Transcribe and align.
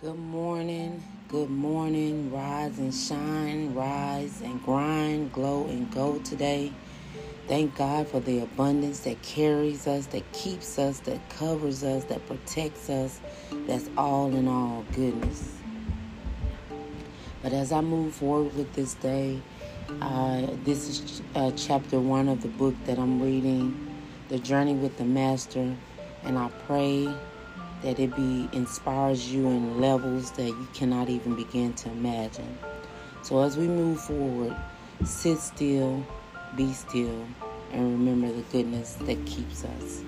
Good 0.00 0.16
morning, 0.16 1.02
good 1.26 1.50
morning. 1.50 2.32
Rise 2.32 2.78
and 2.78 2.94
shine, 2.94 3.74
rise 3.74 4.40
and 4.42 4.62
grind, 4.62 5.32
glow 5.32 5.66
and 5.66 5.90
go 5.90 6.20
today. 6.20 6.72
Thank 7.48 7.74
God 7.74 8.06
for 8.06 8.20
the 8.20 8.38
abundance 8.38 9.00
that 9.00 9.20
carries 9.22 9.88
us, 9.88 10.06
that 10.06 10.30
keeps 10.30 10.78
us, 10.78 11.00
that 11.00 11.28
covers 11.30 11.82
us, 11.82 12.04
that 12.04 12.24
protects 12.28 12.88
us. 12.88 13.18
That's 13.66 13.90
all 13.96 14.32
in 14.36 14.46
all 14.46 14.84
goodness. 14.94 15.56
But 17.42 17.52
as 17.52 17.72
I 17.72 17.80
move 17.80 18.14
forward 18.14 18.54
with 18.54 18.72
this 18.74 18.94
day, 18.94 19.40
uh, 20.00 20.46
this 20.62 20.88
is 20.88 21.22
uh, 21.34 21.50
chapter 21.56 21.98
one 21.98 22.28
of 22.28 22.42
the 22.42 22.48
book 22.50 22.76
that 22.84 23.00
I'm 23.00 23.20
reading, 23.20 23.98
The 24.28 24.38
Journey 24.38 24.74
with 24.74 24.96
the 24.96 25.04
Master. 25.04 25.74
And 26.22 26.38
I 26.38 26.50
pray 26.68 27.12
that 27.82 27.98
it 27.98 28.14
be 28.16 28.48
inspires 28.52 29.32
you 29.32 29.46
in 29.48 29.80
levels 29.80 30.32
that 30.32 30.48
you 30.48 30.68
cannot 30.74 31.08
even 31.08 31.34
begin 31.34 31.72
to 31.74 31.90
imagine. 31.90 32.58
So 33.22 33.42
as 33.42 33.56
we 33.56 33.68
move 33.68 34.00
forward, 34.00 34.56
sit 35.04 35.38
still, 35.38 36.04
be 36.56 36.72
still, 36.72 37.26
and 37.72 37.92
remember 37.92 38.32
the 38.32 38.42
goodness 38.50 38.94
that 38.94 39.24
keeps 39.26 39.64
us. 39.64 40.02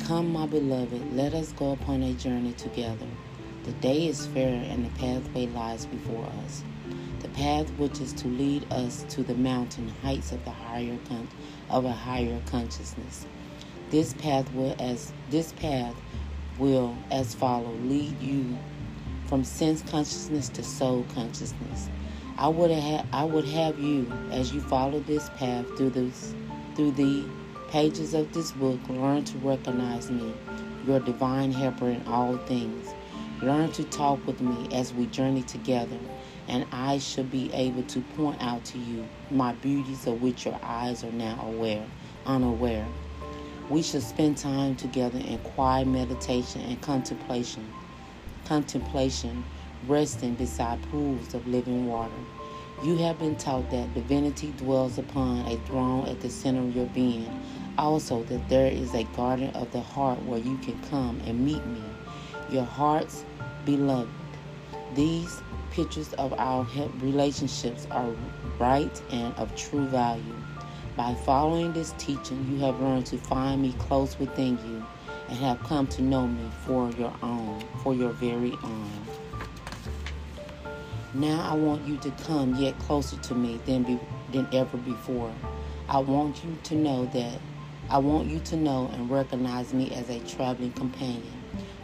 Come, 0.00 0.32
my 0.32 0.46
beloved, 0.46 1.14
let 1.14 1.34
us 1.34 1.52
go 1.52 1.72
upon 1.72 2.02
a 2.02 2.12
journey 2.14 2.52
together. 2.54 3.06
The 3.64 3.72
day 3.72 4.08
is 4.08 4.26
fair 4.26 4.64
and 4.68 4.84
the 4.84 4.98
pathway 4.98 5.46
lies 5.46 5.86
before 5.86 6.26
us. 6.44 6.64
The 7.20 7.28
path 7.28 7.68
which 7.78 8.00
is 8.00 8.12
to 8.14 8.28
lead 8.28 8.70
us 8.72 9.04
to 9.10 9.22
the 9.22 9.34
mountain 9.34 9.88
heights 10.02 10.32
of 10.32 10.44
the 10.44 10.50
higher 10.50 10.98
con- 11.06 11.28
of 11.68 11.84
a 11.84 11.92
higher 11.92 12.40
consciousness. 12.46 13.26
This 13.90 14.14
path 14.14 14.52
will 14.54 14.74
as 14.78 15.12
this 15.30 15.52
path 15.52 15.94
will, 16.60 16.96
as 17.10 17.34
follow, 17.34 17.72
lead 17.84 18.20
you 18.20 18.56
from 19.26 19.42
sense 19.42 19.82
consciousness 19.90 20.48
to 20.50 20.62
soul 20.62 21.04
consciousness. 21.14 21.88
I 22.36 22.48
would 22.48 22.70
have 22.70 23.06
I 23.12 23.24
would 23.24 23.46
have 23.46 23.78
you 23.78 24.10
as 24.30 24.52
you 24.52 24.60
follow 24.60 25.00
this 25.00 25.28
path 25.30 25.66
through 25.76 25.90
this 25.90 26.34
through 26.76 26.92
the 26.92 27.24
pages 27.68 28.14
of 28.14 28.32
this 28.32 28.52
book 28.52 28.80
learn 28.88 29.24
to 29.24 29.38
recognize 29.38 30.10
me, 30.10 30.34
your 30.86 31.00
divine 31.00 31.52
helper 31.52 31.88
in 31.88 32.04
all 32.06 32.36
things. 32.38 32.94
Learn 33.42 33.70
to 33.72 33.84
talk 33.84 34.24
with 34.26 34.40
me 34.40 34.68
as 34.72 34.92
we 34.92 35.06
journey 35.06 35.42
together, 35.42 35.98
and 36.48 36.66
I 36.72 36.98
shall 36.98 37.24
be 37.24 37.52
able 37.54 37.84
to 37.84 38.00
point 38.16 38.42
out 38.42 38.64
to 38.66 38.78
you 38.78 39.08
my 39.30 39.52
beauties 39.54 40.06
of 40.06 40.20
which 40.20 40.44
your 40.44 40.58
eyes 40.62 41.04
are 41.04 41.12
now 41.12 41.40
aware, 41.46 41.86
unaware. 42.26 42.86
We 43.70 43.82
should 43.82 44.02
spend 44.02 44.36
time 44.36 44.74
together 44.74 45.20
in 45.20 45.38
quiet 45.38 45.86
meditation 45.86 46.60
and 46.62 46.80
contemplation. 46.80 47.72
Contemplation, 48.44 49.44
resting 49.86 50.34
beside 50.34 50.82
pools 50.90 51.34
of 51.34 51.46
living 51.46 51.86
water. 51.86 52.10
You 52.82 52.96
have 52.96 53.20
been 53.20 53.36
taught 53.36 53.70
that 53.70 53.94
divinity 53.94 54.52
dwells 54.56 54.98
upon 54.98 55.46
a 55.46 55.56
throne 55.68 56.08
at 56.08 56.20
the 56.20 56.30
center 56.30 56.62
of 56.62 56.74
your 56.74 56.86
being. 56.86 57.30
Also, 57.78 58.24
that 58.24 58.48
there 58.48 58.66
is 58.66 58.92
a 58.92 59.04
garden 59.14 59.50
of 59.50 59.70
the 59.70 59.80
heart 59.80 60.20
where 60.24 60.40
you 60.40 60.58
can 60.58 60.76
come 60.90 61.22
and 61.24 61.44
meet 61.44 61.64
me, 61.66 61.84
your 62.50 62.64
heart's 62.64 63.24
beloved. 63.64 64.10
These 64.96 65.42
pictures 65.70 66.12
of 66.14 66.34
our 66.38 66.66
relationships 66.98 67.86
are 67.92 68.10
bright 68.58 69.00
and 69.12 69.32
of 69.34 69.54
true 69.54 69.86
value. 69.86 70.34
By 71.00 71.14
following 71.14 71.72
this 71.72 71.94
teaching, 71.96 72.46
you 72.52 72.58
have 72.58 72.78
learned 72.78 73.06
to 73.06 73.16
find 73.16 73.62
me 73.62 73.74
close 73.78 74.18
within 74.18 74.58
you 74.58 74.84
and 75.30 75.38
have 75.38 75.58
come 75.62 75.86
to 75.86 76.02
know 76.02 76.26
me 76.26 76.50
for 76.66 76.90
your 76.90 77.14
own, 77.22 77.64
for 77.82 77.94
your 77.94 78.10
very 78.10 78.52
own. 78.62 78.90
Now 81.14 81.40
I 81.50 81.54
want 81.54 81.88
you 81.88 81.96
to 81.96 82.10
come 82.26 82.54
yet 82.56 82.78
closer 82.80 83.16
to 83.16 83.34
me 83.34 83.58
than 83.64 83.82
be, 83.82 83.98
than 84.30 84.46
ever 84.52 84.76
before. 84.76 85.32
I 85.88 86.00
want 86.00 86.44
you 86.44 86.54
to 86.64 86.74
know 86.74 87.06
that 87.14 87.40
I 87.88 87.96
want 87.96 88.28
you 88.28 88.38
to 88.40 88.56
know 88.56 88.90
and 88.92 89.10
recognize 89.10 89.72
me 89.72 89.90
as 89.94 90.10
a 90.10 90.20
traveling 90.28 90.72
companion. 90.72 91.32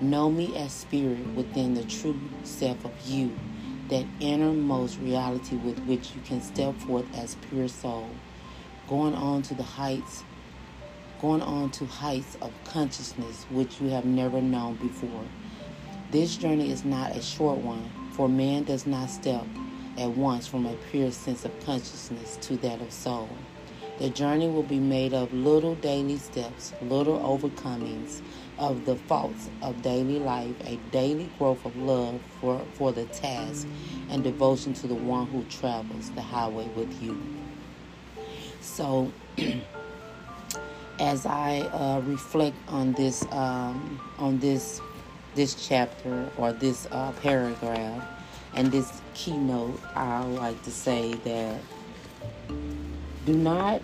Know 0.00 0.30
me 0.30 0.56
as 0.56 0.72
spirit 0.72 1.26
within 1.34 1.74
the 1.74 1.84
true 1.84 2.18
self 2.44 2.82
of 2.86 2.92
you, 3.04 3.30
that 3.90 4.06
innermost 4.20 4.98
reality 5.00 5.56
with 5.56 5.78
which 5.80 6.14
you 6.14 6.22
can 6.24 6.40
step 6.40 6.74
forth 6.78 7.04
as 7.14 7.34
pure 7.50 7.68
soul 7.68 8.08
going 8.92 9.14
on 9.14 9.40
to 9.40 9.54
the 9.54 9.62
heights, 9.62 10.22
going 11.22 11.40
on 11.40 11.70
to 11.70 11.86
heights 11.86 12.36
of 12.42 12.52
consciousness 12.64 13.46
which 13.48 13.80
you 13.80 13.88
have 13.88 14.04
never 14.04 14.38
known 14.38 14.74
before. 14.74 15.24
This 16.10 16.36
journey 16.36 16.70
is 16.70 16.84
not 16.84 17.16
a 17.16 17.22
short 17.22 17.56
one, 17.56 17.90
for 18.10 18.28
man 18.28 18.64
does 18.64 18.86
not 18.86 19.08
step 19.08 19.46
at 19.96 20.10
once 20.10 20.46
from 20.46 20.66
a 20.66 20.74
pure 20.90 21.10
sense 21.10 21.46
of 21.46 21.58
consciousness 21.64 22.36
to 22.42 22.58
that 22.58 22.82
of 22.82 22.92
soul. 22.92 23.30
The 23.98 24.10
journey 24.10 24.50
will 24.50 24.62
be 24.62 24.78
made 24.78 25.14
of 25.14 25.32
little 25.32 25.76
daily 25.76 26.18
steps, 26.18 26.74
little 26.82 27.18
overcomings 27.20 28.20
of 28.58 28.84
the 28.84 28.96
faults 28.96 29.48
of 29.62 29.80
daily 29.80 30.18
life, 30.18 30.54
a 30.66 30.76
daily 30.90 31.30
growth 31.38 31.64
of 31.64 31.74
love 31.78 32.20
for, 32.42 32.60
for 32.74 32.92
the 32.92 33.06
task, 33.06 33.66
and 34.10 34.22
devotion 34.22 34.74
to 34.74 34.86
the 34.86 34.94
one 34.94 35.28
who 35.28 35.44
travels 35.44 36.10
the 36.10 36.20
highway 36.20 36.68
with 36.76 37.02
you. 37.02 37.41
So, 38.62 39.12
as 41.00 41.26
I 41.26 41.60
uh, 41.72 42.00
reflect 42.00 42.56
on 42.68 42.92
this 42.92 43.26
um, 43.32 44.00
on 44.18 44.38
this 44.38 44.80
this 45.34 45.66
chapter 45.66 46.30
or 46.36 46.52
this 46.52 46.86
uh, 46.90 47.12
paragraph 47.22 48.06
and 48.54 48.70
this 48.70 49.00
keynote, 49.14 49.80
I 49.94 50.22
like 50.24 50.62
to 50.62 50.70
say 50.70 51.14
that 51.24 51.60
do 53.24 53.34
not 53.34 53.82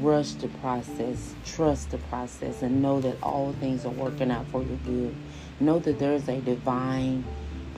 rush 0.00 0.32
the 0.32 0.48
process. 0.48 1.34
Trust 1.44 1.90
the 1.90 1.98
process 1.98 2.62
and 2.62 2.82
know 2.82 3.00
that 3.00 3.16
all 3.22 3.52
things 3.54 3.84
are 3.84 3.90
working 3.90 4.30
out 4.30 4.46
for 4.48 4.62
your 4.62 4.76
good. 4.84 5.14
Know 5.60 5.78
that 5.80 5.98
there 5.98 6.12
is 6.12 6.28
a 6.28 6.40
divine 6.40 7.24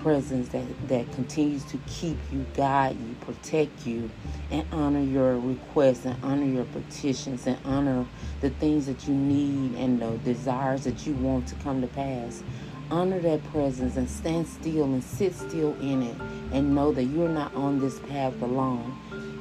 presence 0.05 0.51
that, 0.51 0.89
that 0.89 1.11
continues 1.13 1.65
to 1.65 1.79
keep 1.87 2.19
you, 2.31 2.45
guide 2.55 2.95
you, 3.01 3.15
protect 3.23 3.87
you, 3.87 4.11
and 4.51 4.63
honor 4.71 5.01
your 5.01 5.39
requests 5.39 6.05
and 6.05 6.23
honor 6.23 6.45
your 6.45 6.67
petitions 6.67 7.47
and 7.47 7.57
honor 7.65 8.05
the 8.43 8.51
things 8.51 8.85
that 8.85 9.09
you 9.09 9.15
need 9.15 9.75
and 9.79 10.03
the 10.03 10.19
desires 10.19 10.85
that 10.85 11.07
you 11.07 11.15
want 11.15 11.49
to 11.49 11.55
come 11.57 11.81
to 11.81 11.87
pass. 11.87 12.43
Honor 12.91 13.19
that 13.19 13.43
presence 13.45 13.97
and 13.97 14.09
stand 14.11 14.47
still 14.47 14.85
and 14.85 15.03
sit 15.03 15.35
still 15.35 15.75
in 15.81 16.03
it 16.03 16.17
and 16.53 16.75
know 16.75 16.93
that 16.93 17.05
you're 17.05 17.27
not 17.27 17.55
on 17.55 17.81
this 17.81 17.99
path 18.01 18.41
alone. 18.43 18.95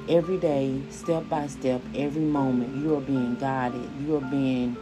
Every 0.07 0.37
day, 0.37 0.81
step 0.89 1.27
by 1.27 1.47
step, 1.47 1.81
every 1.93 2.21
moment, 2.21 2.81
you 2.81 2.95
are 2.95 3.01
being 3.01 3.35
guided. 3.35 3.89
You 3.99 4.15
are 4.15 4.21
being 4.21 4.77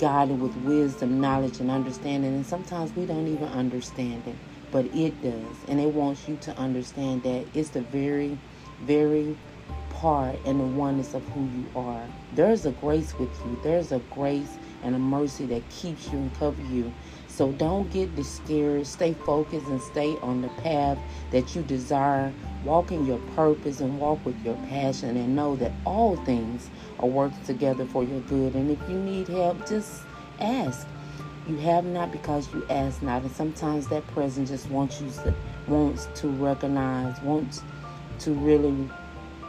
guided 0.00 0.40
with 0.40 0.56
wisdom, 0.56 1.20
knowledge, 1.20 1.60
and 1.60 1.70
understanding. 1.70 2.34
And 2.34 2.44
sometimes 2.44 2.92
we 2.96 3.06
don't 3.06 3.28
even 3.28 3.48
understand 3.48 4.26
it 4.26 4.34
but 4.72 4.86
it 4.86 5.22
does. 5.22 5.56
And 5.68 5.78
it 5.78 5.88
wants 5.88 6.26
you 6.26 6.36
to 6.38 6.58
understand 6.58 7.22
that 7.22 7.46
it's 7.54 7.70
the 7.70 7.82
very, 7.82 8.36
very 8.80 9.36
part 9.90 10.36
and 10.44 10.58
the 10.58 10.64
oneness 10.64 11.14
of 11.14 11.22
who 11.28 11.42
you 11.42 11.66
are. 11.76 12.08
There's 12.32 12.66
a 12.66 12.72
grace 12.72 13.16
with 13.18 13.30
you. 13.44 13.60
There's 13.62 13.92
a 13.92 14.00
grace 14.10 14.58
and 14.82 14.96
a 14.96 14.98
mercy 14.98 15.46
that 15.46 15.68
keeps 15.68 16.10
you 16.10 16.18
and 16.18 16.34
cover 16.34 16.60
you. 16.62 16.92
So 17.28 17.52
don't 17.52 17.90
get 17.90 18.16
discouraged. 18.16 18.88
Stay 18.88 19.14
focused 19.24 19.66
and 19.66 19.80
stay 19.80 20.16
on 20.22 20.42
the 20.42 20.48
path 20.48 20.98
that 21.30 21.54
you 21.54 21.62
desire. 21.62 22.32
Walk 22.64 22.90
in 22.90 23.06
your 23.06 23.18
purpose 23.36 23.80
and 23.80 24.00
walk 24.00 24.24
with 24.26 24.42
your 24.44 24.56
passion 24.68 25.16
and 25.16 25.36
know 25.36 25.54
that 25.56 25.72
all 25.84 26.16
things 26.24 26.68
are 26.98 27.08
working 27.08 27.44
together 27.44 27.86
for 27.86 28.02
your 28.02 28.20
good. 28.22 28.54
And 28.54 28.70
if 28.70 28.80
you 28.88 28.98
need 28.98 29.28
help, 29.28 29.68
just 29.68 30.02
ask. 30.40 30.88
You 31.48 31.56
have 31.56 31.84
not 31.84 32.12
because 32.12 32.52
you 32.54 32.64
ask 32.70 33.02
not. 33.02 33.22
And 33.22 33.32
sometimes 33.32 33.88
that 33.88 34.06
presence 34.08 34.50
just 34.50 34.70
wants 34.70 35.00
you 35.00 35.10
to, 35.10 35.34
wants 35.66 36.08
to 36.16 36.28
recognize, 36.28 37.20
wants 37.22 37.62
to 38.20 38.32
really 38.32 38.88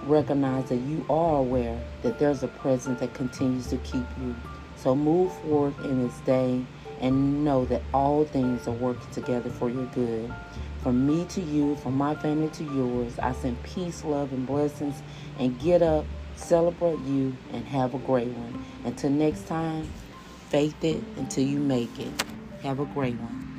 recognize 0.05 0.69
that 0.69 0.77
you 0.77 1.05
are 1.09 1.37
aware 1.37 1.79
that 2.01 2.17
there's 2.17 2.41
a 2.41 2.47
presence 2.47 2.99
that 2.99 3.13
continues 3.13 3.67
to 3.67 3.77
keep 3.77 4.05
you. 4.19 4.35
So 4.75 4.95
move 4.95 5.31
forward 5.41 5.75
in 5.85 6.05
this 6.05 6.19
day 6.21 6.65
and 6.99 7.45
know 7.45 7.65
that 7.65 7.81
all 7.93 8.25
things 8.25 8.67
are 8.67 8.71
working 8.71 9.09
together 9.11 9.49
for 9.49 9.69
your 9.69 9.85
good. 9.87 10.33
From 10.81 11.05
me 11.05 11.25
to 11.25 11.41
you, 11.41 11.75
from 11.77 11.95
my 11.95 12.15
family 12.15 12.49
to 12.49 12.63
yours, 12.63 13.17
I 13.19 13.33
send 13.33 13.61
peace, 13.63 14.03
love, 14.03 14.33
and 14.33 14.45
blessings. 14.45 15.01
And 15.39 15.59
get 15.59 15.81
up, 15.81 16.05
celebrate 16.35 16.99
you, 16.99 17.37
and 17.51 17.65
have 17.67 17.93
a 17.93 17.99
great 17.99 18.27
one. 18.27 18.65
Until 18.83 19.11
next 19.11 19.47
time, 19.47 19.87
faith 20.53 20.83
it 20.83 21.03
until 21.17 21.43
you 21.43 21.59
make 21.59 21.99
it. 21.99 22.13
Have 22.61 22.79
a 22.79 22.85
great 22.85 23.15
one. 23.15 23.52